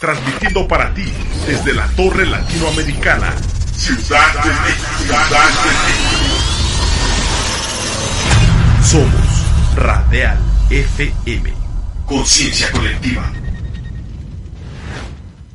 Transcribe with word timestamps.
Transmitiendo 0.00 0.68
para 0.68 0.92
ti 0.92 1.04
desde 1.46 1.72
la 1.72 1.86
Torre 1.96 2.26
Latinoamericana, 2.26 3.34
Ciudad 3.76 4.32
de 4.44 4.50
México. 4.50 4.88
Ciudad 5.06 5.48
de 5.48 5.70
México. 5.88 6.36
Somos 8.84 9.74
Radial 9.74 10.38
FM. 10.68 11.50
Conciencia 12.04 12.70
colectiva. 12.72 13.32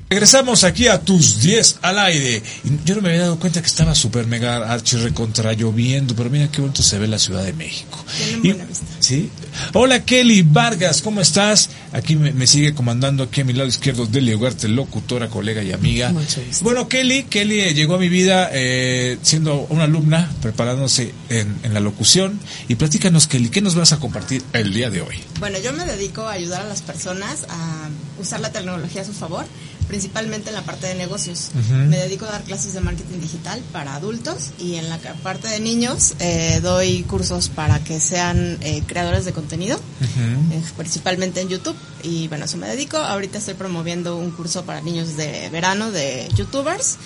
Regresamos 0.09 0.63
aquí 0.63 0.87
a 0.87 0.99
tus 0.99 1.39
10 1.39 1.77
al 1.83 1.99
aire. 1.99 2.41
Yo 2.83 2.95
no 2.95 3.01
me 3.01 3.09
había 3.09 3.21
dado 3.21 3.39
cuenta 3.39 3.61
que 3.61 3.67
estaba 3.67 3.93
súper 3.95 4.25
mega 4.25 4.69
archi 4.73 4.97
recontra 4.97 5.53
lloviendo, 5.53 6.15
pero 6.15 6.29
mira 6.31 6.49
qué 6.51 6.61
bonito 6.61 6.81
se 6.83 6.97
ve 6.97 7.07
la 7.07 7.19
Ciudad 7.19 7.43
de 7.43 7.53
México. 7.53 8.03
Y- 8.43 8.55
¿sí? 8.99 9.29
Hola 9.73 10.03
Kelly 10.05 10.41
Vargas, 10.41 11.01
¿cómo 11.01 11.21
estás? 11.21 11.69
Aquí 11.93 12.15
me, 12.15 12.31
me 12.31 12.47
sigue 12.47 12.73
comandando 12.73 13.23
aquí 13.23 13.41
a 13.41 13.43
mi 13.43 13.53
lado 13.53 13.67
izquierdo 13.67 14.05
Delia 14.05 14.35
Ugarte, 14.35 14.67
locutora, 14.67 15.27
colega 15.29 15.63
y 15.63 15.71
amiga. 15.71 16.11
Mucho 16.11 16.41
gusto. 16.45 16.63
Bueno, 16.63 16.87
Kelly, 16.87 17.23
Kelly 17.23 17.59
eh, 17.61 17.73
llegó 17.73 17.95
a 17.95 17.97
mi 17.99 18.09
vida 18.09 18.49
eh, 18.51 19.17
siendo 19.21 19.65
una 19.69 19.83
alumna, 19.85 20.31
preparándose 20.41 21.13
en, 21.29 21.55
en 21.63 21.73
la 21.73 21.79
locución. 21.79 22.39
Y 22.67 22.75
platícanos, 22.75 23.27
Kelly, 23.27 23.49
¿qué 23.49 23.61
nos 23.61 23.75
vas 23.75 23.91
a 23.91 23.99
compartir 23.99 24.43
el 24.53 24.73
día 24.73 24.89
de 24.89 25.01
hoy? 25.01 25.19
Bueno, 25.39 25.57
yo 25.59 25.73
me 25.73 25.85
dedico 25.85 26.21
a 26.21 26.33
ayudar 26.33 26.61
a 26.61 26.67
las 26.67 26.81
personas 26.81 27.45
a 27.49 27.89
usar 28.19 28.39
la 28.39 28.51
tecnología 28.51 29.01
a 29.01 29.05
su 29.05 29.13
favor, 29.13 29.45
principalmente 29.91 30.47
en 30.47 30.55
la 30.55 30.61
parte 30.61 30.87
de 30.87 30.95
negocios. 30.95 31.51
Me 31.69 31.97
dedico 31.97 32.25
a 32.25 32.31
dar 32.31 32.43
clases 32.43 32.73
de 32.73 32.79
marketing 32.79 33.19
digital 33.19 33.61
para 33.73 33.93
adultos 33.95 34.51
y 34.57 34.75
en 34.75 34.87
la 34.87 34.97
parte 35.21 35.49
de 35.49 35.59
niños 35.59 36.13
eh, 36.19 36.61
doy 36.63 37.03
cursos 37.03 37.49
para 37.49 37.77
que 37.83 37.99
sean 37.99 38.57
eh, 38.61 38.83
creadores 38.87 39.25
de 39.25 39.33
contenido, 39.33 39.77
eh, 40.01 40.63
principalmente 40.77 41.41
en 41.41 41.49
YouTube. 41.49 41.75
Y 42.03 42.29
bueno, 42.29 42.45
eso 42.45 42.55
me 42.55 42.69
dedico. 42.69 42.95
Ahorita 42.95 43.39
estoy 43.39 43.55
promoviendo 43.55 44.15
un 44.15 44.31
curso 44.31 44.63
para 44.63 44.79
niños 44.79 45.17
de 45.17 45.49
verano 45.49 45.91
de 45.91 46.29
youtubers. 46.37 46.97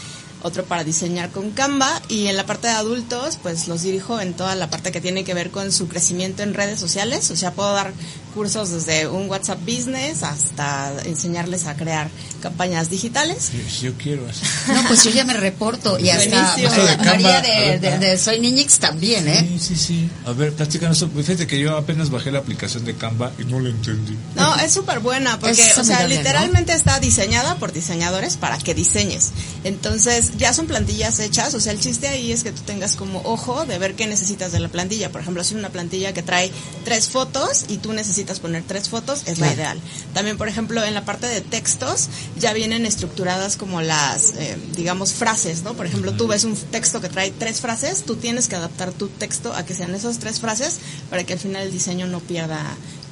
otro 0.43 0.63
para 0.63 0.83
diseñar 0.83 1.31
con 1.31 1.49
Canva 1.49 1.89
y 2.07 2.27
en 2.27 2.37
la 2.37 2.45
parte 2.45 2.67
de 2.67 2.73
adultos 2.73 3.39
pues 3.41 3.67
los 3.67 3.81
dirijo 3.81 4.21
en 4.21 4.35
toda 4.35 4.53
la 4.53 4.69
parte 4.69 4.91
que 4.91 5.01
tiene 5.01 5.23
que 5.23 5.33
ver 5.33 5.49
con 5.49 5.71
su 5.71 5.87
crecimiento 5.87 6.43
en 6.43 6.53
redes 6.53 6.79
sociales, 6.79 7.31
o 7.31 7.35
sea, 7.35 7.53
puedo 7.53 7.73
dar 7.73 7.93
cursos 8.35 8.69
desde 8.69 9.07
un 9.07 9.27
WhatsApp 9.29 9.59
Business 9.61 10.21
hasta 10.23 10.93
enseñarles 11.05 11.65
a 11.65 11.75
crear 11.75 12.09
campañas 12.41 12.89
digitales. 12.91 13.51
Yo, 13.81 13.89
yo 13.89 13.97
quiero 13.97 14.27
así. 14.29 14.41
No, 14.75 14.83
pues 14.87 15.03
yo 15.03 15.09
ya 15.11 15.23
me 15.25 15.33
reporto 15.33 15.97
y 15.97 16.09
hasta 16.09 16.53
Buenísimo. 16.53 17.03
María, 17.05 17.41
de 17.41 17.79
de, 17.79 17.79
de- 17.79 17.97
de 17.99 18.17
Soy 18.17 18.39
Niñix 18.39 18.77
también, 18.79 19.27
¿eh? 19.27 19.47
Sí, 19.57 19.59
sí, 19.59 19.75
sí. 19.75 20.09
A 20.25 20.31
ver, 20.33 20.53
platícanos. 20.53 21.03
Fíjate 21.15 21.47
que 21.47 21.59
yo 21.59 21.77
apenas 21.77 22.09
bajé 22.09 22.31
la 22.31 22.39
aplicación 22.39 22.83
de 22.85 22.93
Canva 22.95 23.31
y 23.39 23.45
no 23.45 23.59
la 23.59 23.69
entendí. 23.69 24.15
No, 24.35 24.55
es 24.57 24.73
súper 24.73 24.99
buena 24.99 25.39
porque, 25.39 25.61
Es 25.61 25.77
o 25.77 25.83
sea, 25.83 25.97
amigable, 25.99 26.15
¿no? 26.15 26.21
literalmente 26.21 26.73
está 26.73 26.99
diseñada 26.99 27.55
por 27.55 27.71
diseñadores 27.73 28.35
para 28.37 28.57
que 28.57 28.73
diseñes. 28.75 29.31
Entonces, 29.63 30.33
ya 30.37 30.53
son 30.53 30.67
plantillas 30.67 31.19
hechas, 31.19 31.53
o 31.53 31.59
sea, 31.59 31.71
el 31.71 31.79
chiste 31.79 32.07
ahí 32.07 32.31
es 32.31 32.43
que 32.43 32.51
tú 32.51 32.61
tengas 32.63 32.95
como 32.95 33.21
ojo 33.23 33.65
de 33.65 33.77
ver 33.79 33.95
qué 33.95 34.07
necesitas 34.07 34.51
de 34.51 34.59
la 34.59 34.67
plantilla. 34.69 35.11
Por 35.11 35.21
ejemplo, 35.21 35.43
si 35.43 35.55
una 35.55 35.69
plantilla 35.69 36.13
que 36.13 36.21
trae 36.23 36.51
tres 36.83 37.09
fotos 37.09 37.65
y 37.69 37.77
tú 37.77 37.93
necesitas 37.93 38.24
poner 38.39 38.63
tres 38.63 38.89
fotos, 38.89 39.21
es 39.27 39.39
la 39.39 39.45
Claro. 39.47 39.53
ideal. 39.55 39.79
También, 40.13 40.37
por 40.37 40.47
ejemplo, 40.47 40.83
en 40.83 40.93
la 40.93 41.05
parte 41.05 41.27
de 41.27 41.41
textos, 41.41 42.09
ya 42.37 42.53
vienen 42.53 42.85
estructuradas 42.85 43.55
como 43.57 43.81
las, 43.81 44.33
eh, 44.37 44.57
digamos, 44.75 45.13
frases, 45.13 45.63
¿no? 45.63 45.73
Por 45.75 45.85
ejemplo, 45.85 46.13
tú 46.13 46.27
ves 46.27 46.43
un 46.43 46.55
texto 46.55 47.01
que 47.01 47.09
trae 47.09 47.31
tres 47.31 47.61
frases, 47.61 48.03
tú 48.03 48.15
tienes 48.15 48.47
que 48.47 48.55
adaptar 48.55 48.91
tu 48.91 49.07
texto 49.07 49.53
a 49.53 49.65
que 49.65 49.73
sean 49.75 49.93
esas 49.95 50.19
tres 50.19 50.39
frases 50.39 50.77
para 51.09 51.23
que 51.23 51.33
al 51.33 51.39
final 51.39 51.63
el 51.63 51.71
diseño 51.71 52.07
no 52.07 52.19
pierda 52.19 52.61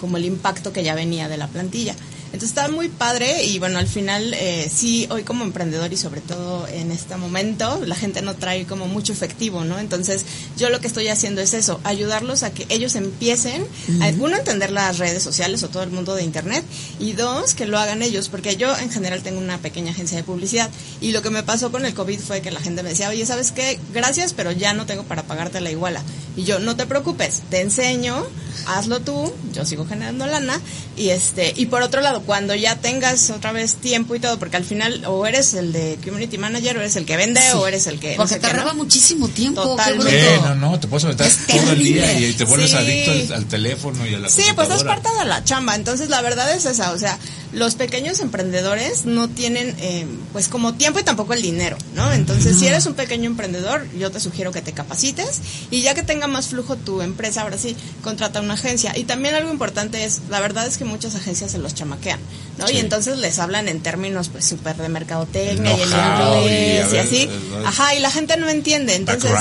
como 0.01 0.17
el 0.17 0.25
impacto 0.25 0.73
que 0.73 0.83
ya 0.83 0.95
venía 0.95 1.29
de 1.29 1.37
la 1.37 1.47
plantilla. 1.47 1.95
Entonces 2.33 2.49
está 2.49 2.67
muy 2.67 2.89
padre 2.89 3.43
y 3.45 3.59
bueno, 3.59 3.77
al 3.77 3.85
final 3.85 4.33
eh, 4.33 4.67
sí, 4.73 5.05
hoy 5.11 5.21
como 5.21 5.43
emprendedor 5.43 5.93
y 5.93 5.97
sobre 5.97 6.19
todo 6.19 6.67
en 6.67 6.91
este 6.91 7.15
momento, 7.15 7.79
la 7.85 7.95
gente 7.95 8.23
no 8.23 8.35
trae 8.35 8.65
como 8.65 8.87
mucho 8.87 9.13
efectivo, 9.13 9.63
¿no? 9.63 9.77
Entonces 9.77 10.25
yo 10.57 10.69
lo 10.69 10.79
que 10.79 10.87
estoy 10.87 11.09
haciendo 11.09 11.41
es 11.41 11.53
eso, 11.53 11.79
ayudarlos 11.83 12.41
a 12.41 12.51
que 12.51 12.65
ellos 12.69 12.95
empiecen 12.95 13.67
a, 14.01 14.07
uno, 14.19 14.35
entender 14.35 14.71
las 14.71 14.97
redes 14.97 15.21
sociales 15.21 15.61
o 15.61 15.69
todo 15.69 15.83
el 15.83 15.91
mundo 15.91 16.15
de 16.15 16.23
Internet 16.23 16.65
y 16.99 17.13
dos, 17.13 17.53
que 17.53 17.67
lo 17.67 17.77
hagan 17.77 18.01
ellos, 18.01 18.29
porque 18.29 18.57
yo 18.57 18.75
en 18.79 18.89
general 18.89 19.21
tengo 19.21 19.39
una 19.39 19.59
pequeña 19.59 19.91
agencia 19.91 20.17
de 20.17 20.23
publicidad 20.23 20.71
y 21.01 21.11
lo 21.11 21.21
que 21.21 21.29
me 21.29 21.43
pasó 21.43 21.71
con 21.71 21.85
el 21.85 21.93
COVID 21.93 22.19
fue 22.19 22.41
que 22.41 22.49
la 22.49 22.61
gente 22.61 22.81
me 22.81 22.89
decía, 22.89 23.09
oye, 23.09 23.27
¿sabes 23.27 23.51
qué? 23.51 23.79
Gracias, 23.93 24.33
pero 24.33 24.51
ya 24.51 24.73
no 24.73 24.87
tengo 24.87 25.03
para 25.03 25.21
pagarte 25.21 25.61
la 25.61 25.69
iguala. 25.69 26.01
Y 26.35 26.43
yo, 26.45 26.57
no 26.59 26.75
te 26.75 26.85
preocupes, 26.87 27.43
te 27.51 27.61
enseño, 27.61 28.25
hazlo 28.65 28.99
tú, 29.01 29.31
yo 29.53 29.65
sigo 29.65 29.85
generando 29.85 30.25
lana 30.25 30.59
y 30.97 31.09
este 31.09 31.53
y 31.55 31.67
por 31.67 31.81
otro 31.83 32.01
lado 32.01 32.21
cuando 32.21 32.55
ya 32.55 32.75
tengas 32.77 33.29
otra 33.29 33.51
vez 33.51 33.75
tiempo 33.75 34.15
y 34.15 34.19
todo 34.19 34.39
porque 34.39 34.57
al 34.57 34.63
final 34.63 35.03
o 35.05 35.25
eres 35.27 35.53
el 35.53 35.71
de 35.73 35.97
community 36.03 36.37
manager 36.39 36.77
o 36.77 36.79
eres 36.81 36.95
el 36.95 37.05
que 37.05 37.17
vende 37.17 37.39
Sí. 37.41 37.47
o 37.55 37.67
eres 37.67 37.85
el 37.87 37.99
que 37.99 38.11
no 38.11 38.17
Porque 38.17 38.33
sé 38.35 38.39
te 38.39 38.47
qué, 38.47 38.53
¿no? 38.53 38.61
roba 38.61 38.73
muchísimo 38.73 39.27
tiempo. 39.27 39.61
qué 39.61 39.67
Totalmente. 39.67 40.33
Eh, 40.35 40.39
no, 40.43 40.55
no, 40.55 40.79
te 40.79 40.87
puedes 40.87 41.03
Es 41.19 41.45
todo 41.47 41.71
el 41.71 41.79
día 41.83 42.19
y 42.19 42.33
te 42.33 42.45
vuelves 42.45 42.71
Sí. 42.71 42.75
adicto 42.77 43.11
al, 43.11 43.33
al 43.33 43.45
teléfono 43.45 44.07
y 44.07 44.13
a 44.15 44.19
la 44.19 44.29
Sí, 44.29 44.43
pues 44.55 44.69
es 44.71 44.83
parte 44.83 45.09
de 45.19 45.25
la 45.25 45.43
chamba. 45.43 45.75
Entonces, 45.75 46.09
la 46.09 46.21
verdad 46.21 46.51
es 46.55 46.65
esa. 46.65 46.91
O 46.93 46.97
sea, 46.99 47.17
los 47.53 47.75
pequeños 47.75 48.19
emprendedores 48.19 49.05
no 49.05 49.29
tienen, 49.29 49.75
eh, 49.79 50.05
pues, 50.31 50.47
como 50.47 50.73
tiempo 50.73 50.99
y 50.99 51.03
tampoco 51.03 51.33
el 51.33 51.41
dinero, 51.41 51.77
¿no? 51.95 52.11
Entonces, 52.11 52.57
si 52.57 52.67
eres 52.67 52.85
un 52.85 52.95
pequeño 52.95 53.29
emprendedor, 53.29 53.87
yo 53.97 54.11
te 54.11 54.19
sugiero 54.19 54.51
que 54.51 54.61
te 54.61 54.73
capacites 54.73 55.41
y 55.69 55.81
ya 55.81 55.93
que 55.93 56.03
tenga 56.03 56.27
más 56.27 56.47
flujo 56.47 56.75
tu 56.75 57.01
empresa, 57.01 57.43
ahora 57.43 57.57
sí, 57.57 57.75
contrata 58.03 58.41
una 58.41 58.55
agencia. 58.55 58.97
Y 58.97 59.03
también 59.03 59.35
algo 59.35 59.51
importante 59.51 60.03
es, 60.03 60.21
la 60.29 60.39
verdad 60.39 60.65
es 60.67 60.77
que 60.77 60.85
muchas 60.85 61.15
agencias 61.15 61.51
se 61.51 61.59
los 61.59 61.75
chamaquean, 61.75 62.19
¿no? 62.57 62.67
Sí. 62.67 62.75
Y 62.75 62.79
entonces 62.79 63.17
les 63.17 63.39
hablan 63.39 63.67
en 63.67 63.81
términos, 63.81 64.29
pues, 64.29 64.45
súper 64.45 64.75
de 64.75 64.89
mercadotecnia 64.89 65.77
y 65.77 65.79
y, 65.79 65.83
inglés 65.83 66.87
y, 66.93 66.97
así. 66.97 67.29
Ajá, 67.65 67.95
y 67.95 67.99
la 67.99 68.11
gente 68.11 68.35
no 68.37 68.49
entiende. 68.49 68.95
Entonces. 68.95 69.31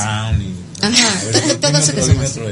Ajá, 0.82 1.20
A 1.20 1.24
ver, 1.24 1.54
todo 1.60 1.78
eso 1.78 1.94
que 1.94 2.02
somos. 2.02 2.36
el, 2.36 2.42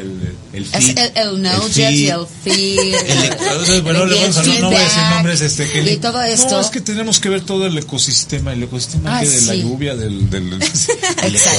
el 0.53 0.67
el, 0.73 1.13
el 1.17 1.43
no, 1.43 1.67
El 1.67 1.95
y 1.95 2.09
el 2.09 2.27
fee. 2.45 2.79
El- 2.79 2.95
entonces, 3.33 3.83
bueno, 3.83 4.03
el 4.05 4.11
le 4.11 4.21
vamos 4.21 4.37
a- 4.39 4.43
no, 4.45 4.59
no 4.61 4.67
voy 4.69 4.77
a 4.77 4.81
decir 4.85 5.03
nombres 5.11 5.41
este 5.41 5.69
que 5.69 5.93
Y 5.93 5.97
todo 5.99 6.23
esto. 6.23 6.51
No, 6.51 6.61
es 6.61 6.69
que 6.69 6.81
tenemos 6.81 7.19
que 7.21 7.29
ver 7.29 7.41
todo 7.43 7.67
el 7.67 7.77
ecosistema, 7.79 8.53
el 8.53 8.63
ecosistema 8.63 9.19
Ah, 9.19 9.21
que 9.21 9.29
de 9.29 9.41
la 9.43 9.53
sí. 9.55 9.61
lluvia 9.63 9.97
del, 9.97 10.31
del. 10.31 10.61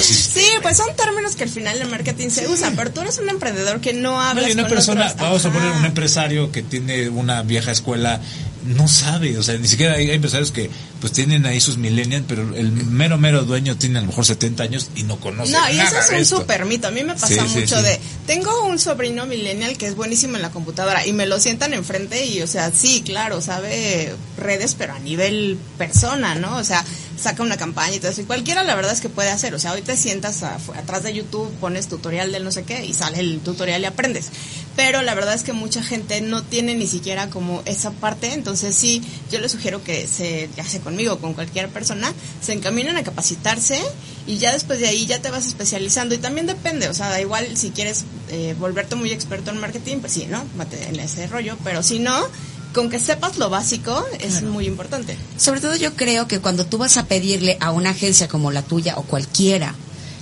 Sí, 0.01 0.45
pues 0.61 0.77
son 0.77 0.95
términos 0.95 1.35
que 1.35 1.43
al 1.43 1.49
final 1.49 1.81
en 1.81 1.89
marketing 1.89 2.29
se 2.29 2.47
usan, 2.47 2.75
pero 2.75 2.91
tú 2.91 3.01
eres 3.01 3.19
un 3.19 3.29
emprendedor 3.29 3.79
que 3.81 3.93
no 3.93 4.11
No, 4.11 4.21
hablas 4.21 4.49
y 4.49 4.51
una 4.53 4.63
con 4.63 4.71
persona, 4.71 5.05
otros. 5.07 5.21
vamos 5.21 5.45
a 5.45 5.49
Ajá. 5.49 5.57
poner 5.57 5.71
un 5.73 5.85
empresario 5.85 6.51
que 6.51 6.61
tiene 6.63 7.09
una 7.09 7.41
vieja 7.43 7.71
escuela, 7.71 8.19
no 8.65 8.87
sabe, 8.87 9.37
o 9.37 9.43
sea, 9.43 9.57
ni 9.57 9.67
siquiera 9.67 9.93
hay, 9.93 10.09
hay 10.09 10.15
empresarios 10.15 10.51
que 10.51 10.69
pues 10.99 11.13
tienen 11.13 11.45
ahí 11.45 11.59
sus 11.59 11.77
millennials, 11.77 12.25
pero 12.27 12.55
el 12.55 12.71
mero 12.71 13.17
mero 13.17 13.43
dueño 13.43 13.75
tiene 13.77 13.97
a 13.97 14.01
lo 14.01 14.07
mejor 14.07 14.25
70 14.25 14.63
años 14.63 14.89
y 14.95 15.03
no 15.03 15.19
conoce 15.19 15.51
No, 15.51 15.69
y 15.71 15.79
eso 15.79 15.95
es 15.99 16.11
un 16.11 16.39
super 16.39 16.65
mito. 16.65 16.87
A 16.87 16.91
mí 16.91 17.03
me 17.03 17.13
pasa 17.13 17.27
Sí, 17.27 17.39
sí, 17.47 17.59
mucho 17.59 17.77
sí. 17.77 17.83
de, 17.83 17.99
tengo 18.27 18.65
un 18.65 18.77
sobrino 18.77 19.25
millennial 19.25 19.77
que 19.77 19.87
es 19.87 19.95
buenísimo 19.95 20.35
en 20.35 20.43
la 20.43 20.51
computadora 20.51 21.05
y 21.07 21.13
me 21.13 21.25
lo 21.25 21.39
sientan 21.39 21.73
enfrente 21.73 22.25
y, 22.25 22.41
o 22.41 22.47
sea, 22.47 22.71
sí, 22.71 23.01
claro, 23.03 23.41
sabe 23.41 24.13
redes, 24.37 24.75
pero 24.77 24.93
a 24.93 24.99
nivel 24.99 25.57
persona, 25.77 26.35
¿no? 26.35 26.57
O 26.57 26.63
sea, 26.63 26.85
saca 27.21 27.43
una 27.43 27.57
campaña 27.57 27.95
y 27.95 27.99
todo 27.99 28.11
eso. 28.11 28.21
Y 28.21 28.25
cualquiera 28.25 28.63
la 28.63 28.75
verdad 28.75 28.91
es 28.91 29.01
que 29.01 29.09
puede 29.09 29.29
hacer. 29.29 29.53
O 29.53 29.59
sea, 29.59 29.73
hoy 29.73 29.81
te 29.81 29.95
sientas 29.95 30.43
atrás 30.43 31.03
de 31.03 31.13
YouTube, 31.13 31.51
pones 31.59 31.87
tutorial 31.87 32.31
del 32.31 32.43
no 32.43 32.51
sé 32.51 32.63
qué 32.63 32.85
y 32.85 32.93
sale 32.93 33.19
el 33.19 33.39
tutorial 33.39 33.81
y 33.81 33.85
aprendes. 33.85 34.29
Pero 34.75 35.01
la 35.01 35.13
verdad 35.13 35.33
es 35.33 35.43
que 35.43 35.53
mucha 35.53 35.83
gente 35.83 36.21
no 36.21 36.43
tiene 36.43 36.75
ni 36.75 36.87
siquiera 36.87 37.29
como 37.29 37.61
esa 37.65 37.91
parte. 37.91 38.33
Entonces 38.33 38.75
sí, 38.75 39.01
yo 39.31 39.39
les 39.39 39.51
sugiero 39.51 39.83
que 39.83 40.07
se, 40.07 40.49
ya 40.55 40.63
sea 40.63 40.81
conmigo 40.81 41.19
con 41.19 41.33
cualquier 41.33 41.69
persona, 41.69 42.13
se 42.41 42.53
encaminen 42.53 42.97
a 42.97 43.03
capacitarse 43.03 43.79
y 44.27 44.37
ya 44.37 44.53
después 44.53 44.79
de 44.79 44.87
ahí 44.87 45.05
ya 45.05 45.21
te 45.21 45.29
vas 45.29 45.45
especializando. 45.45 46.15
Y 46.15 46.17
también 46.17 46.47
depende, 46.47 46.89
o 46.89 46.93
sea, 46.93 47.09
da 47.09 47.21
igual 47.21 47.57
si 47.57 47.71
quieres 47.71 48.05
eh, 48.29 48.55
volverte 48.59 48.95
muy 48.95 49.11
experto 49.11 49.51
en 49.51 49.59
marketing, 49.59 49.97
pues 49.99 50.13
sí, 50.13 50.27
¿no? 50.29 50.43
Mate 50.55 50.87
en 50.87 50.99
ese 50.99 51.27
rollo. 51.27 51.57
Pero 51.63 51.83
si 51.83 51.99
no, 51.99 52.27
con 52.73 52.89
que 52.89 52.99
sepas 52.99 53.37
lo 53.37 53.49
básico 53.49 54.05
es 54.19 54.43
muy 54.43 54.65
importante. 54.65 55.17
Sobre 55.37 55.61
todo 55.61 55.75
yo 55.75 55.93
creo 55.95 56.27
que 56.27 56.39
cuando 56.39 56.65
tú 56.65 56.77
vas 56.77 56.97
a 56.97 57.05
pedirle 57.05 57.57
a 57.59 57.71
una 57.71 57.91
agencia 57.91 58.27
como 58.27 58.51
la 58.51 58.61
tuya 58.61 58.97
o 58.97 59.03
cualquiera 59.03 59.75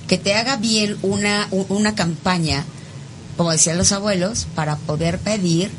que 0.08 0.18
te 0.18 0.34
haga 0.34 0.56
bien 0.56 0.98
una, 1.02 1.48
una 1.50 1.94
campaña, 1.94 2.64
como 3.36 3.52
decían 3.52 3.78
los 3.78 3.92
abuelos, 3.92 4.48
para 4.56 4.76
poder 4.76 5.18
pedir 5.18 5.70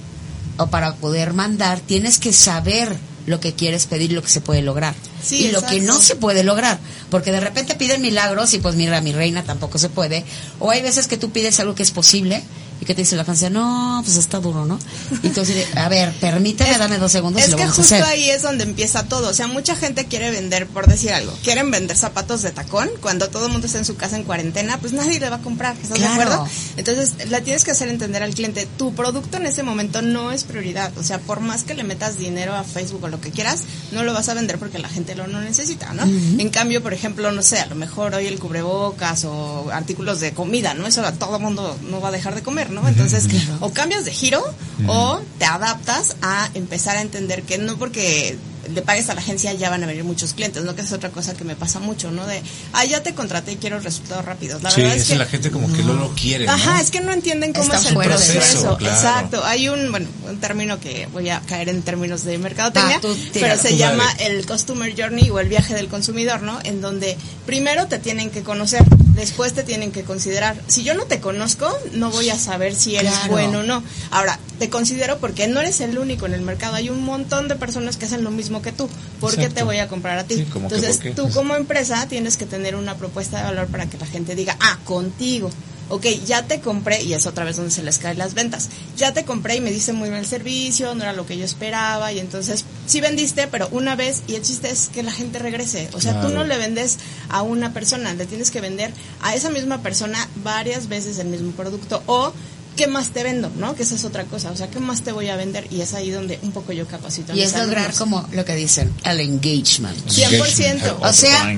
o 0.58 0.68
para 0.68 0.96
poder 0.96 1.34
mandar, 1.34 1.82
tienes 1.82 2.18
que 2.18 2.32
saber 2.32 2.98
lo 3.26 3.40
que 3.40 3.54
quieres 3.54 3.86
pedir 3.86 4.12
y 4.12 4.16
lo 4.16 4.24
que 4.24 4.30
se 4.30 4.42
puede 4.42 4.62
lograr. 4.62 4.96
Sí, 5.22 5.46
y 5.46 5.52
lo 5.52 5.62
que 5.62 5.82
no 5.82 6.00
se 6.00 6.16
puede 6.16 6.44
lograr. 6.44 6.80
Porque 7.10 7.32
de 7.32 7.40
repente 7.40 7.76
piden 7.76 8.02
milagros 8.02 8.54
y 8.54 8.60
pues 8.60 8.76
mira, 8.76 9.02
mi 9.02 9.12
reina 9.12 9.44
tampoco 9.44 9.78
se 9.78 9.90
puede. 9.90 10.24
O 10.60 10.72
hay 10.72 10.82
veces 10.82 11.08
que 11.08 11.18
tú 11.18 11.32
pides 11.32 11.60
algo 11.60 11.76
que 11.76 11.84
es 11.84 11.92
posible 11.92 12.42
y 12.82 12.86
que 12.86 12.96
te 12.96 13.02
dice 13.04 13.16
la 13.16 13.24
canción, 13.24 13.54
no, 13.54 14.02
pues 14.04 14.18
está 14.18 14.40
duro, 14.40 14.66
¿no? 14.66 14.80
Y 15.24 15.28
entonces, 15.28 15.68
a 15.78 15.88
ver, 15.88 16.12
permíteme, 16.20 16.78
dame 16.78 16.98
dos 16.98 17.12
segundos 17.12 17.42
y 17.42 17.46
Es 17.46 17.52
lo 17.52 17.58
que 17.58 17.64
vamos 17.64 17.78
a 17.78 17.82
justo 17.82 17.96
hacer. 17.96 18.08
ahí 18.08 18.30
es 18.30 18.42
donde 18.42 18.64
empieza 18.64 19.04
todo. 19.04 19.30
O 19.30 19.34
sea, 19.34 19.48
mucha 19.48 19.76
gente 19.76 20.06
quiere 20.06 20.32
vender, 20.32 20.68
por 20.68 20.88
decir 20.88 21.12
algo, 21.12 21.32
quieren 21.44 21.70
vender 21.72 21.96
zapatos 21.96 22.42
de 22.42 22.52
tacón 22.52 22.90
cuando 23.02 23.30
todo 23.30 23.46
el 23.46 23.52
mundo 23.52 23.68
está 23.68 23.78
en 23.80 23.86
su 23.86 23.96
casa 23.96 24.16
en 24.18 24.24
cuarentena, 24.24 24.80
pues 24.80 24.94
nadie 24.94 25.20
le 25.20 25.30
va 25.30 25.38
a 25.38 25.42
comprar. 25.42 25.76
¿Estás 25.82 26.00
Claro. 26.00 26.16
de 26.16 26.22
acuerdo? 26.24 26.48
Entonces, 26.78 27.30
la 27.30 27.42
tienes 27.42 27.64
que 27.64 27.72
hacer 27.72 27.88
entender 27.90 28.24
al 28.24 28.34
cliente, 28.34 28.68
tu 28.78 28.94
producto 28.96 29.38
en 29.38 29.46
ese 29.46 29.62
momento 29.64 30.02
no 30.02 30.32
es 30.32 30.44
prioridad. 30.44 30.92
O 30.98 31.04
sea, 31.04 31.20
por 31.20 31.40
más 31.40 31.64
que 31.64 31.76
le 31.76 31.84
metas 31.84 32.18
dinero 32.18 32.56
a 32.56 32.64
Facebook 32.64 33.04
o 33.04 33.08
lo 33.10 33.22
que 33.22 33.30
quieras, 33.32 33.62
no 33.92 34.04
lo 34.04 34.14
vas 34.14 34.28
a 34.30 34.34
vender 34.34 34.58
porque 34.58 34.80
la 34.80 34.90
gente 34.90 35.14
lo 35.16 35.28
no 35.28 35.40
necesita, 35.42 35.94
¿no? 35.94 36.04
En 36.04 36.50
cambio, 36.50 36.82
por 36.82 36.94
ejemplo, 36.94 37.32
no 37.32 37.44
sé, 37.44 37.60
a 37.60 37.68
lo 37.68 37.76
mejor 37.76 38.16
hoy 38.16 38.26
el 38.26 38.40
cubrebocas 38.40 39.26
o 39.26 39.70
artículos 39.72 40.20
de 40.20 40.34
comida, 40.34 40.74
¿no? 40.74 40.88
Eso 40.88 41.06
a 41.06 41.12
todo 41.12 41.36
el 41.38 41.42
mundo 41.44 41.78
no 41.90 42.02
va 42.02 42.08
a 42.10 42.12
dejar 42.12 42.34
de 42.36 42.42
comer, 42.42 42.71
¿no? 42.72 42.88
Entonces, 42.88 43.28
o 43.60 43.72
cambias 43.72 44.06
de 44.06 44.12
giro 44.12 44.44
o 44.88 45.20
te 45.38 45.46
adaptas 45.46 46.16
a 46.22 46.50
empezar 46.54 46.98
a 46.98 47.02
entender 47.02 47.44
que 47.44 47.58
no 47.58 47.78
porque 47.78 48.38
le 48.74 48.82
pagues 48.82 49.10
a 49.10 49.14
la 49.14 49.22
agencia 49.22 49.54
ya 49.54 49.70
van 49.70 49.84
a 49.84 49.88
venir 49.88 50.04
muchos 50.04 50.34
clientes, 50.34 50.64
¿no? 50.64 50.76
Que 50.76 50.82
es 50.82 50.92
otra 50.92 51.10
cosa 51.10 51.34
que 51.34 51.44
me 51.44 51.56
pasa 51.56 51.80
mucho, 51.80 52.12
¿no? 52.12 52.26
De, 52.26 52.42
ah, 52.74 52.86
ya 52.86 53.04
te 53.04 53.14
contraté 53.14 53.54
y 53.54 53.56
quiero 53.58 53.80
resultados 53.80 54.26
rápidos. 54.26 54.62
La 54.64 54.72
sí, 54.72 54.82
verdad 54.82 54.98
es 54.98 55.04
esa 55.04 55.14
que 55.14 55.20
la 55.20 55.26
gente 55.26 55.52
como 55.52 55.72
que 55.72 55.84
no 55.84 55.94
lo 55.94 56.10
quiere, 56.16 56.46
¿no? 56.46 56.52
Ajá, 56.54 56.82
es 56.82 56.92
que 56.92 57.02
no 57.02 57.12
entienden 57.12 57.54
cómo 57.54 57.64
Está 57.66 57.78
es 57.80 57.86
el 57.88 57.94
proceso. 57.98 58.78
claro. 58.78 58.96
Exacto. 58.96 59.44
Hay 59.46 59.70
un, 59.70 59.92
bueno, 59.92 60.08
un 60.30 60.40
término 60.40 60.80
que 60.80 61.08
voy 61.14 61.30
a 61.30 61.40
caer 61.42 61.70
en 61.70 61.82
términos 61.82 62.24
de 62.24 62.38
mercadotecnia, 62.38 62.98
Ah, 63.04 63.16
pero 63.34 63.58
se 63.58 63.70
Tú 63.70 63.76
llama 63.78 64.06
dale. 64.18 64.28
el 64.38 64.46
Customer 64.46 64.94
Journey 64.98 65.30
o 65.30 65.40
el 65.40 65.48
viaje 65.50 65.74
del 65.74 65.88
consumidor, 65.88 66.42
¿no? 66.42 66.60
En 66.64 66.82
donde 66.82 67.18
primero 67.46 67.88
te 67.88 68.00
tienen 68.00 68.30
que 68.30 68.44
conocer, 68.44 68.84
después 69.16 69.54
te 69.54 69.64
tienen 69.64 69.92
que 69.92 70.04
considerar. 70.04 70.56
Si 70.68 70.84
yo 70.84 70.94
no 70.94 71.06
te 71.06 71.20
conozco, 71.20 71.72
no 71.94 72.10
voy 72.12 72.30
a 72.30 72.38
saber 72.40 72.76
si 72.76 72.96
eres 72.96 73.12
Claro. 73.14 73.32
bueno 73.32 73.60
o 73.60 73.64
no. 73.64 73.84
Ahora, 74.12 74.40
te 74.62 74.70
considero 74.70 75.18
porque 75.18 75.48
no 75.48 75.60
eres 75.60 75.82
el 75.82 75.98
único 75.98 76.28
en 76.28 76.36
el 76.36 76.42
mercado. 76.42 76.76
Hay 76.76 76.92
un 76.92 77.04
montón 77.04 77.48
de 77.48 77.56
personas 77.56 77.98
que 77.98 78.06
hacen 78.06 78.24
lo 78.24 78.30
mismo 78.30 78.62
que 78.62 78.72
tú. 78.72 78.88
¿Por 79.20 79.36
qué 79.36 79.50
te 79.50 79.64
voy 79.64 79.80
a 79.80 79.88
comprar 79.88 80.20
a 80.20 80.24
ti? 80.26 80.36
Sí, 80.36 80.46
como 80.46 80.70
que 80.70 80.76
Entonces, 80.76 81.16
tú 81.16 81.32
como 81.32 81.56
empresa 81.56 82.06
tienes 82.08 82.38
que 82.38 82.46
tener 82.46 82.76
una 82.76 82.96
propuesta 82.96 83.40
de 83.40 83.46
valor 83.46 83.70
para 83.70 83.88
que 83.88 83.98
la 83.98 84.06
gente 84.06 84.36
diga, 84.36 84.56
ah, 84.60 84.78
contigo. 84.84 85.50
Ok, 85.90 86.06
ya 86.28 86.44
te 86.44 86.62
compré, 86.62 87.02
y 87.02 87.14
es 87.14 87.26
otra 87.26 87.44
vez 87.44 87.56
donde 87.56 87.72
se 87.72 87.82
les 87.82 87.98
caen 87.98 88.20
las 88.20 88.36
ventas. 88.36 88.70
Ya 88.96 89.14
te 89.14 89.26
compré 89.26 89.56
y 89.56 89.62
me 89.62 89.72
diste 89.72 89.94
muy 89.94 90.10
el 90.10 90.28
servicio, 90.28 90.94
no 90.94 91.02
era 91.02 91.14
lo 91.14 91.26
que 91.26 91.40
yo 91.40 91.44
esperaba, 91.44 92.14
y 92.14 92.20
entonces 92.20 92.64
sí 92.86 93.02
vendiste, 93.02 93.48
pero 93.48 93.68
una 93.72 93.96
vez, 93.96 94.22
y 94.28 94.36
el 94.36 94.44
chiste 94.44 94.70
es 94.70 94.90
que 94.90 95.02
la 95.02 95.12
gente 95.12 95.40
regrese. 95.40 95.90
O 95.94 96.00
sea, 96.00 96.22
tú 96.22 96.30
no 96.30 96.44
le 96.44 96.58
vendes 96.60 97.00
a 97.30 97.42
una 97.42 97.74
persona, 97.74 98.14
le 98.14 98.28
tienes 98.28 98.52
que 98.52 98.62
vender 98.62 98.94
a 99.22 99.34
esa 99.34 99.50
misma 99.50 99.82
persona 99.82 100.30
varias 100.44 100.88
veces 100.88 101.18
el 101.18 101.28
mismo 101.30 101.52
producto, 101.54 102.04
o 102.06 102.32
¿qué 102.76 102.88
más 102.88 103.10
te 103.10 103.24
vendo? 103.24 103.52
¿No? 103.58 103.76
Que 103.76 103.84
esa 103.84 103.96
es 103.96 104.04
otra 104.06 104.24
cosa. 104.26 104.52
O 104.52 104.56
sea, 104.56 104.70
¿qué 104.70 104.80
más 104.80 105.02
te 105.02 105.12
voy 105.12 105.30
a 105.30 105.36
vender? 105.36 105.68
Y 105.72 105.82
es 105.82 105.94
ahí 105.94 106.10
donde 106.10 106.40
un 106.42 106.52
poco 106.52 106.72
yo 106.74 106.88
capacito. 106.88 107.34
a 107.34 107.36
Y 107.36 107.42
es 107.42 107.56
lograr 107.58 107.94
como 107.94 108.28
lo 108.32 108.44
que 108.46 108.56
dicen, 108.56 108.94
el 109.04 109.20
engagement. 109.20 109.98
100%. 110.08 110.98
O 111.02 111.14
sea, 111.14 111.54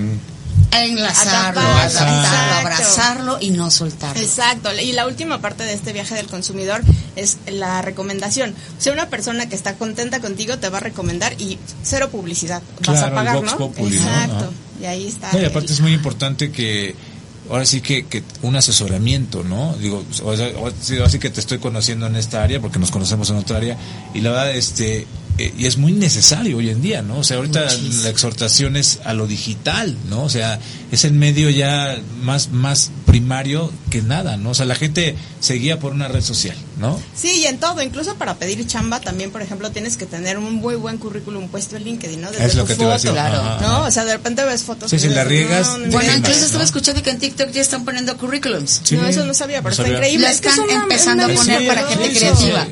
Enlazarlo, 0.71 1.61
Atraparlo, 1.61 1.77
adaptarlo, 2.01 2.55
abrazarlo 2.55 3.37
y 3.39 3.51
no 3.51 3.69
soltarlo. 3.69 4.19
Exacto, 4.19 4.69
y 4.73 4.91
la 4.93 5.05
última 5.05 5.39
parte 5.39 5.63
de 5.65 5.73
este 5.73 5.93
viaje 5.93 6.15
del 6.15 6.25
consumidor 6.25 6.81
es 7.15 7.37
la 7.45 7.83
recomendación. 7.83 8.55
O 8.79 8.81
sea, 8.81 8.91
una 8.93 9.07
persona 9.07 9.47
que 9.47 9.55
está 9.55 9.75
contenta 9.75 10.19
contigo 10.19 10.57
te 10.57 10.69
va 10.69 10.77
a 10.79 10.81
recomendar 10.81 11.39
y 11.39 11.59
cero 11.83 12.09
publicidad. 12.11 12.63
Vas 12.87 12.99
Claro, 12.99 13.05
a 13.05 13.07
el 13.09 13.13
pagar, 13.13 13.35
Vox 13.35 13.51
¿no? 13.51 13.57
Populi, 13.59 13.97
¿no? 13.97 14.01
Exacto, 14.03 14.35
Ajá. 14.45 14.51
y 14.81 14.85
ahí 14.85 15.07
está. 15.07 15.31
No, 15.31 15.37
y 15.37 15.41
el- 15.43 15.47
aparte 15.51 15.73
es 15.73 15.79
muy 15.79 15.93
importante 15.93 16.51
que 16.51 16.95
ahora 17.49 17.65
sí 17.65 17.81
que, 17.81 18.05
que 18.05 18.23
un 18.41 18.55
asesoramiento, 18.55 19.43
¿no? 19.43 19.75
Digo, 19.77 20.03
o- 20.23 20.71
sí, 20.81 21.19
que 21.19 21.29
te 21.29 21.39
estoy 21.39 21.59
conociendo 21.59 22.07
en 22.07 22.15
esta 22.15 22.43
área 22.43 22.59
porque 22.59 22.79
nos 22.79 22.91
conocemos 22.91 23.29
en 23.29 23.37
otra 23.37 23.57
área 23.57 23.77
y 24.13 24.21
la 24.21 24.29
verdad 24.31 24.55
este 24.55 25.05
eh, 25.37 25.53
y 25.57 25.65
es 25.65 25.77
muy 25.77 25.91
necesario 25.93 26.57
hoy 26.57 26.69
en 26.69 26.81
día, 26.81 27.01
¿no? 27.01 27.17
O 27.17 27.23
sea, 27.23 27.37
ahorita 27.37 27.65
la 28.03 28.09
exhortación 28.09 28.75
es 28.75 28.99
a 29.03 29.13
lo 29.13 29.25
digital, 29.27 29.97
¿no? 30.09 30.23
O 30.23 30.29
sea, 30.29 30.59
es 30.91 31.05
el 31.05 31.13
medio 31.13 31.49
ya 31.49 31.97
más 32.21 32.49
más 32.49 32.91
primario 33.05 33.71
que 33.89 34.01
nada, 34.01 34.37
¿no? 34.37 34.51
O 34.51 34.53
sea, 34.53 34.65
la 34.65 34.75
gente 34.75 35.15
se 35.39 35.55
guía 35.55 35.79
por 35.79 35.93
una 35.93 36.07
red 36.07 36.21
social, 36.21 36.55
¿no? 36.79 36.99
Sí, 37.15 37.41
y 37.41 37.45
en 37.45 37.59
todo, 37.59 37.81
incluso 37.81 38.15
para 38.15 38.35
pedir 38.35 38.65
chamba 38.67 38.99
también, 38.99 39.31
por 39.31 39.41
ejemplo, 39.41 39.71
tienes 39.71 39.97
que 39.97 40.05
tener 40.05 40.37
un 40.37 40.53
muy 40.55 40.75
buen 40.75 40.97
currículum 40.97 41.47
puesto 41.47 41.77
en 41.77 41.83
LinkedIn, 41.85 42.21
¿no? 42.21 42.31
Desde 42.31 42.45
Es 42.45 42.55
lo 42.55 42.63
tu 42.63 42.67
que 42.69 42.75
te 42.75 42.83
iba 42.83 42.91
a 42.91 42.93
decir. 42.95 43.09
foto, 43.09 43.21
Claro. 43.21 43.41
Ajá, 43.41 43.61
¿no? 43.61 43.85
O 43.85 43.91
sea, 43.91 44.05
de 44.05 44.13
repente 44.13 44.43
ves 44.45 44.63
fotos. 44.63 44.89
Sí, 44.91 44.97
que 44.97 45.01
si 45.01 45.09
la 45.09 45.23
riegas, 45.23 45.67
no, 45.79 45.91
Bueno, 45.91 46.13
incluso 46.15 46.39
¿no? 46.39 46.45
estuve 46.45 46.63
escuchando 46.63 47.01
que 47.01 47.09
en 47.09 47.19
TikTok 47.19 47.49
ya 47.51 47.61
están 47.61 47.85
poniendo 47.85 48.15
currículums. 48.17 48.81
Sí. 48.83 48.95
No, 48.95 49.07
eso 49.07 49.25
no 49.25 49.33
sabía, 49.33 49.61
pero 49.63 49.75
No 49.75 49.83
está 49.83 49.93
increíble. 49.95 50.27
Lo 50.27 50.31
Es 50.33 50.41
que 50.41 50.47
es 50.49 50.53
están 50.53 50.69
una- 50.69 50.83
empezando 50.83 51.23
a 51.25 51.27
poner 51.29 51.59
Sí, 51.61 51.67
para 51.67 51.87
gente 51.87 52.09
sí, 52.11 52.17
creativa. 52.19 52.67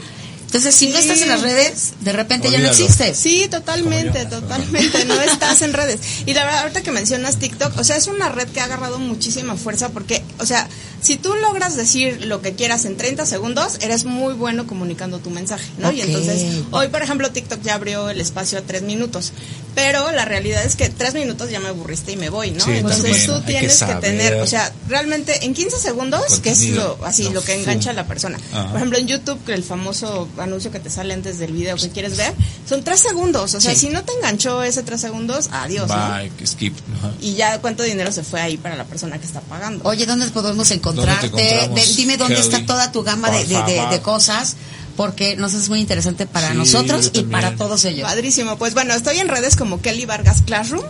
Entonces, 0.52 0.76
si 0.76 0.90
no 0.90 0.98
estás 0.98 1.22
en 1.22 1.30
las 1.30 1.42
redes, 1.42 1.94
de 2.02 2.12
repente 2.12 2.52
ya 2.52 2.60
no 2.60 2.68
existes. 2.68 3.18
Sí, 3.18 3.48
totalmente, 3.50 4.26
totalmente. 4.26 5.06
No 5.06 5.22
estás 5.22 5.62
en 5.62 5.72
redes. 5.72 6.02
Y 6.26 6.34
la 6.34 6.44
verdad, 6.44 6.64
ahorita 6.64 6.82
que 6.82 6.92
mencionas 6.92 7.38
TikTok, 7.38 7.78
o 7.78 7.86
sea, 7.86 7.96
es 7.96 8.08
una 8.08 8.28
red 8.28 8.50
que 8.50 8.60
ha 8.60 8.66
agarrado 8.66 9.00
muchísima 9.00 9.56
fuerza 9.56 9.88
porque, 9.92 10.22
o 10.40 10.46
sea, 10.46 10.68
si 11.02 11.16
tú 11.16 11.36
logras 11.36 11.78
decir 11.78 12.26
lo 12.26 12.42
que 12.42 12.54
quieras 12.54 12.84
en 12.84 12.98
30 12.98 13.26
segundos, 13.26 13.78
eres 13.80 14.04
muy 14.04 14.34
bueno 14.34 14.68
comunicando 14.68 15.20
tu 15.20 15.30
mensaje, 15.30 15.72
¿no? 15.78 15.90
Y 15.90 16.02
entonces, 16.02 16.64
hoy, 16.72 16.90
por 16.90 17.02
ejemplo, 17.02 17.32
TikTok 17.32 17.62
ya 17.62 17.76
abrió 17.76 18.10
el 18.10 18.20
espacio 18.20 18.60
a 18.60 18.62
tres 18.62 18.82
minutos. 18.82 19.32
Pero 19.74 20.12
la 20.12 20.26
realidad 20.26 20.66
es 20.66 20.76
que 20.76 20.90
tres 20.90 21.14
minutos 21.14 21.50
ya 21.50 21.62
me 21.62 21.70
aburriste 21.70 22.12
y 22.12 22.18
me 22.18 22.30
voy, 22.30 22.52
¿no? 22.52 22.66
Sí, 22.66 22.72
entonces 22.72 23.04
también. 23.04 23.26
tú 23.26 23.46
que 23.46 23.54
tienes 23.54 23.82
que, 23.82 23.96
tener, 23.96 24.36
o 24.42 24.46
sea, 24.46 24.72
realmente 24.90 25.46
en 25.46 25.54
15 25.54 25.78
segundos, 25.78 26.42
que 26.42 26.52
es 26.52 26.70
lo, 26.72 26.98
así, 27.06 27.24
No, 27.24 27.32
lo 27.32 27.42
que 27.42 27.54
engancha 27.54 27.92
a 27.92 27.94
la 27.94 28.06
persona. 28.06 28.38
Ajá. 28.52 28.68
Por 28.68 28.76
ejemplo, 28.76 29.00
en 29.00 29.08
YouTube, 29.08 29.42
que 29.46 29.54
el 29.54 29.64
famoso 29.64 30.28
anuncio 30.42 30.72
que 30.72 30.80
te 30.80 30.90
sale 30.90 31.14
antes 31.14 31.40
del 31.40 31.52
video 31.54 31.76
que 31.78 31.90
quieres 31.90 32.18
ver, 32.18 32.34
son 32.68 32.84
tres 32.84 33.00
segundos. 33.00 33.54
O 33.54 33.62
sea, 33.62 33.74
Sí. 33.74 33.88
si 33.88 33.90
no 33.90 34.04
te 34.04 34.14
enganchó 34.14 34.64
ese 34.64 34.84
tres 34.84 35.02
segundos, 35.02 35.50
adiós, 35.52 35.88
¿no? 35.90 35.96
Bye, 35.96 36.32
skip. 36.46 36.76
ajá. 36.98 37.12
Y 37.22 37.34
ya 37.36 37.60
cuánto 37.62 37.84
dinero 37.84 38.12
se 38.12 38.24
fue 38.24 38.42
ahí 38.42 38.58
para 38.58 38.76
la 38.76 38.86
persona 38.86 39.18
que 39.20 39.26
está 39.26 39.42
pagando. 39.42 39.88
Oye, 39.88 40.06
¿dónde 40.06 40.28
podemos 40.30 40.70
encontrarte? 40.72 41.30
De- 41.30 41.70
dime 41.96 42.18
dónde 42.18 42.36
Kelly? 42.36 42.48
está 42.48 42.66
toda 42.66 42.92
tu 42.92 43.04
gama 43.04 43.30
de, 43.32 43.46
de- 43.46 43.64
de- 43.64 43.76
favor. 43.78 43.90
de 43.92 44.00
cosas, 44.02 44.56
porque 44.98 45.36
nos 45.38 45.54
es 45.54 45.70
muy 45.70 45.80
interesante 45.80 46.26
para 46.28 46.52
Sí, 46.52 46.58
nosotros 46.58 47.12
y 47.14 47.24
para 47.24 47.56
todos 47.56 47.86
ellos. 47.86 48.08
Padrísimo. 48.08 48.58
Pues 48.58 48.74
bueno, 48.74 48.94
estoy 48.94 49.20
en 49.20 49.28
redes 49.30 49.56
como 49.56 49.82
Kelly 49.82 50.06
Vargas 50.06 50.42
Classroom. 50.46 50.84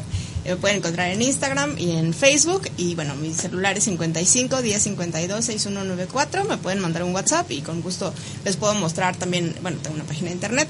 Me 0.46 0.56
pueden 0.56 0.78
encontrar 0.78 1.12
en 1.12 1.22
Instagram 1.22 1.78
y 1.78 1.92
en 1.92 2.14
Facebook. 2.14 2.70
Y 2.78 2.96
bueno, 2.96 3.16
mi 3.16 3.34
celular 3.34 3.78
es 3.78 3.84
55 3.86 4.62
10 4.62 4.82
52 4.82 5.46
6194. 5.46 6.46
Me 6.46 6.58
pueden 6.58 6.80
mandar 6.80 7.04
un 7.04 7.14
WhatsApp 7.14 7.50
y 7.52 7.62
con 7.62 7.82
gusto 7.82 8.14
les 8.44 8.58
puedo 8.58 8.74
mostrar 8.76 9.16
también. 9.16 9.56
Bueno, 9.62 9.78
tengo 9.82 9.96
una 9.96 10.06
página 10.06 10.30
de 10.30 10.36
internet 10.36 10.68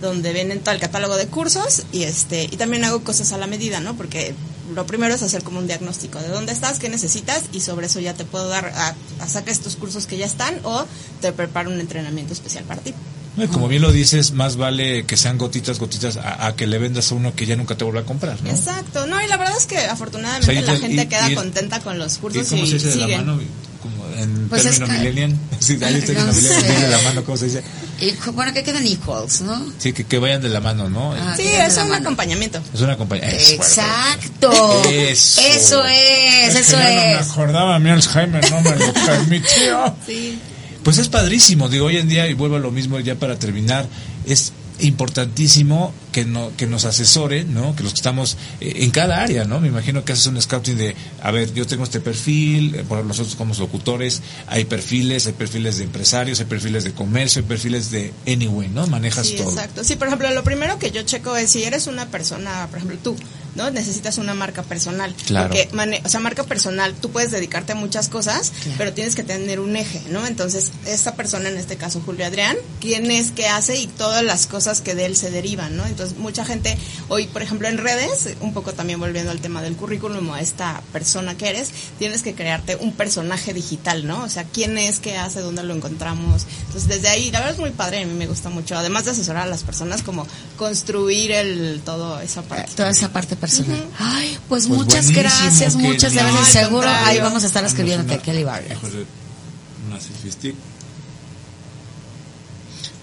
donde 0.00 0.32
vienen 0.32 0.60
todo 0.60 0.74
el 0.74 0.80
catálogo 0.80 1.16
de 1.16 1.28
cursos 1.28 1.84
y 1.92 2.02
este 2.02 2.44
y 2.44 2.56
también 2.56 2.84
hago 2.84 3.04
cosas 3.04 3.32
a 3.32 3.38
la 3.38 3.46
medida, 3.46 3.80
¿no? 3.80 3.96
Porque 3.96 4.34
lo 4.74 4.86
primero 4.86 5.14
es 5.14 5.22
hacer 5.22 5.44
como 5.44 5.60
un 5.60 5.66
diagnóstico 5.66 6.18
de 6.18 6.28
dónde 6.28 6.52
estás, 6.52 6.78
qué 6.80 6.88
necesitas 6.88 7.44
y 7.52 7.60
sobre 7.60 7.86
eso 7.86 8.00
ya 8.00 8.14
te 8.14 8.24
puedo 8.24 8.48
dar 8.48 8.66
a, 8.66 8.94
a 9.20 9.28
sacar 9.28 9.50
estos 9.50 9.76
cursos 9.76 10.06
que 10.06 10.16
ya 10.16 10.26
están 10.26 10.58
o 10.64 10.84
te 11.20 11.32
preparo 11.32 11.70
un 11.70 11.80
entrenamiento 11.80 12.32
especial 12.32 12.64
para 12.64 12.80
ti. 12.80 12.92
No, 13.36 13.44
y 13.44 13.48
Como 13.48 13.66
bien 13.68 13.80
lo 13.80 13.90
dices, 13.92 14.32
más 14.32 14.56
vale 14.56 15.04
que 15.06 15.16
sean 15.16 15.38
gotitas, 15.38 15.78
gotitas, 15.78 16.18
a, 16.18 16.46
a 16.48 16.54
que 16.54 16.66
le 16.66 16.76
vendas 16.78 17.10
a 17.10 17.14
uno 17.14 17.34
que 17.34 17.46
ya 17.46 17.56
nunca 17.56 17.74
te 17.76 17.84
vuelva 17.84 18.00
a 18.00 18.04
comprar, 18.04 18.40
¿no? 18.42 18.50
Exacto, 18.50 19.06
no, 19.06 19.22
y 19.22 19.26
la 19.26 19.38
verdad 19.38 19.56
es 19.56 19.64
que 19.66 19.78
afortunadamente 19.78 20.50
O 20.50 20.52
sea, 20.52 20.60
la 20.62 20.72
te- 20.74 20.78
gente 20.80 21.02
y- 21.02 21.06
queda 21.06 21.30
y- 21.30 21.34
contenta 21.34 21.80
con 21.80 21.98
los 21.98 22.16
¿Y 22.16 22.18
cursos 22.18 22.46
cómo 22.48 22.62
y, 22.62 22.66
se 22.66 22.74
dice 22.74 22.88
de 22.90 22.96
la 22.96 23.16
mano? 23.18 23.40
Como 23.82 24.06
en 24.16 24.48
Pues 24.48 24.64
es 24.66 24.72
término 24.78 24.86
que- 24.92 24.98
millennial. 24.98 25.34
Sí, 25.60 25.78
ahí 25.82 25.94
está 25.94 26.12
No 26.12 26.32
de 26.32 26.88
la 26.88 26.98
mano, 27.02 27.24
¿cómo 27.24 27.36
se 27.38 27.44
dice? 27.46 27.62
Y 28.00 28.12
bueno, 28.32 28.52
que 28.52 28.62
queden 28.64 28.86
equals, 28.86 29.40
¿no? 29.42 29.64
Sí, 29.78 29.92
que, 29.92 30.04
que 30.04 30.18
vayan 30.18 30.42
de 30.42 30.48
la 30.50 30.60
mano, 30.60 30.90
¿no? 30.90 31.12
Ah, 31.14 31.34
Sí, 31.36 31.44
es 31.46 31.76
un 31.78 31.88
mano. 31.88 31.94
acompañamiento. 32.04 32.58
Es. 32.74 32.80
Es 32.80 32.80
fuerte. 32.80 33.54
Exacto. 33.54 34.82
Eso. 34.90 35.40
Eso 35.40 35.84
es, 35.86 36.54
eso 36.56 36.76
que 36.76 36.82
ya 36.82 36.88
no 36.88 36.94
me 37.00 37.20
es. 37.20 37.30
acordaba, 37.30 37.78
mi 37.78 37.90
Alzheimer 37.90 38.50
no 38.50 38.60
me 38.60 38.76
lo 38.76 38.92
permitió. 39.06 39.96
Sí. 40.06 40.38
Pues 40.82 40.98
es 40.98 41.08
padrísimo, 41.08 41.68
digo, 41.68 41.86
hoy 41.86 41.96
en 41.96 42.08
día, 42.08 42.26
y 42.28 42.34
vuelvo 42.34 42.56
a 42.56 42.60
lo 42.60 42.70
mismo 42.70 42.98
ya 43.00 43.14
para 43.14 43.38
terminar, 43.38 43.86
es 44.26 44.52
importantísimo 44.80 45.92
que 46.12 46.24
no 46.24 46.50
que 46.56 46.66
nos 46.66 46.84
asesoren, 46.84 47.54
¿no? 47.54 47.74
Que 47.76 47.82
los 47.82 47.92
que 47.92 47.96
estamos 47.98 48.36
eh, 48.60 48.72
en 48.78 48.90
cada 48.90 49.22
área, 49.22 49.44
¿no? 49.44 49.60
Me 49.60 49.68
imagino 49.68 50.04
que 50.04 50.12
haces 50.12 50.26
un 50.26 50.40
scouting 50.40 50.76
de, 50.76 50.94
a 51.22 51.30
ver, 51.30 51.52
yo 51.54 51.66
tengo 51.66 51.84
este 51.84 52.00
perfil, 52.00 52.74
eh, 52.74 52.78
por 52.78 52.98
ejemplo, 52.98 53.04
nosotros 53.08 53.36
como 53.36 53.54
locutores, 53.54 54.22
hay 54.48 54.64
perfiles, 54.64 55.26
hay 55.26 55.34
perfiles 55.34 55.78
de 55.78 55.84
empresarios, 55.84 56.40
hay 56.40 56.46
perfiles 56.46 56.84
de 56.84 56.92
comercio, 56.92 57.42
hay 57.42 57.48
perfiles 57.48 57.90
de 57.90 58.12
anyway, 58.26 58.68
¿no? 58.68 58.86
Manejas 58.86 59.26
Sí, 59.28 59.36
todo. 59.36 59.50
exacto. 59.50 59.84
Sí, 59.84 59.96
por 59.96 60.08
ejemplo, 60.08 60.30
lo 60.32 60.42
primero 60.42 60.78
que 60.78 60.90
yo 60.90 61.02
checo 61.02 61.36
es 61.36 61.50
si 61.50 61.62
eres 61.64 61.86
una 61.86 62.06
persona, 62.06 62.66
por 62.68 62.78
ejemplo, 62.78 62.98
tú, 63.02 63.16
¿no? 63.54 63.70
Necesitas 63.70 64.18
una 64.18 64.34
marca 64.34 64.62
personal. 64.62 65.14
Claro. 65.26 65.48
Porque, 65.48 65.68
o 66.04 66.08
sea, 66.08 66.20
marca 66.20 66.44
personal, 66.44 66.94
tú 66.94 67.10
puedes 67.10 67.30
dedicarte 67.30 67.72
a 67.72 67.74
muchas 67.74 68.08
cosas, 68.08 68.52
pero 68.78 68.92
tienes 68.92 69.14
que 69.14 69.22
tener 69.22 69.60
un 69.60 69.76
eje, 69.76 70.02
¿no? 70.10 70.26
Entonces, 70.26 70.72
esta 70.86 71.14
persona, 71.14 71.48
en 71.48 71.56
este 71.56 71.76
caso 71.76 72.02
Julio 72.04 72.26
Adrián, 72.26 72.56
quién 72.80 73.10
es, 73.10 73.30
qué 73.30 73.48
hace 73.48 73.78
y 73.78 73.86
todas 73.86 74.24
las 74.24 74.46
cosas 74.46 74.80
que 74.80 74.94
de 74.94 75.06
él 75.06 75.16
se 75.16 75.30
derivan, 75.30 75.76
¿no? 75.76 75.86
Entonces, 75.86 76.18
mucha 76.18 76.44
gente 76.44 76.76
hoy, 77.08 77.26
por 77.26 77.42
ejemplo, 77.42 77.68
en 77.68 77.78
redes, 77.78 78.30
un 78.40 78.52
poco 78.52 78.72
también 78.72 79.00
volviendo 79.00 79.30
al 79.30 79.40
tema 79.40 79.62
del 79.62 79.76
currículum 79.76 80.30
o 80.30 80.34
a 80.34 80.40
esta 80.40 80.82
persona 80.92 81.36
que 81.36 81.48
eres, 81.48 81.70
tienes 81.98 82.22
que 82.22 82.34
crearte 82.34 82.76
un 82.76 82.92
personaje 82.92 83.52
digital, 83.52 84.06
¿no? 84.06 84.24
O 84.24 84.28
sea, 84.28 84.44
quién 84.44 84.78
es, 84.78 85.00
qué 85.00 85.16
hace, 85.16 85.40
dónde 85.40 85.62
lo 85.62 85.74
encontramos. 85.74 86.46
Entonces, 86.66 86.88
desde 86.88 87.08
ahí, 87.08 87.30
la 87.30 87.40
verdad 87.40 87.54
es 87.54 87.60
muy 87.60 87.70
padre, 87.70 88.02
a 88.02 88.06
mí 88.06 88.14
me 88.14 88.26
gusta 88.26 88.48
mucho, 88.48 88.76
además 88.76 89.04
de 89.04 89.12
asesorar 89.12 89.44
a 89.44 89.50
las 89.50 89.62
personas, 89.62 90.02
como 90.02 90.26
construir 90.56 91.32
el 91.32 91.82
todo 91.84 92.20
esa 92.20 92.42
parte. 92.42 92.72
Toda 92.74 92.90
esa 92.90 93.12
parte 93.12 93.36
personal. 93.42 93.84
Ay, 93.98 94.38
pues, 94.48 94.66
Pues 94.66 94.78
muchas 94.78 95.10
gracias, 95.10 95.74
Kelly. 95.74 95.86
muchas 95.88 96.14
gracias. 96.14 96.48
Seguro 96.48 96.82
contrario. 96.86 97.06
ahí 97.08 97.18
vamos 97.20 97.42
a 97.42 97.46
estar 97.48 97.64
escribiéndote, 97.64 98.14
una- 98.14 98.22
Kelly 98.22 98.44
Vargas. 98.44 98.78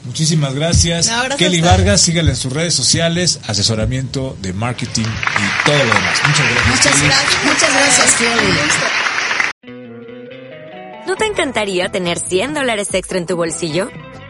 Muchísimas 0.05 0.53
gracias. 0.55 1.07
No, 1.07 1.17
gracias 1.19 1.37
Kelly 1.37 1.59
a. 1.59 1.65
Vargas, 1.65 2.01
sígala 2.01 2.29
en 2.31 2.35
sus 2.35 2.51
redes 2.53 2.73
sociales, 2.73 3.39
asesoramiento 3.45 4.35
de 4.41 4.53
marketing 4.53 5.03
y 5.05 5.65
todo 5.65 5.77
lo 5.77 5.93
demás. 5.93 6.19
Muchas 6.25 6.45
gracias. 6.49 6.67
Muchas 6.67 6.93
Kelly. 6.95 7.05
gracias, 7.05 7.43
muchas 7.45 7.73
gracias, 7.73 8.15
Kelly. 8.15 8.53
¿No 11.07 11.15
te 11.15 11.25
encantaría 11.25 11.89
tener 11.89 12.17
100 12.19 12.53
dólares 12.53 12.87
extra 12.93 13.17
en 13.17 13.25
tu 13.25 13.35
bolsillo? 13.35 13.89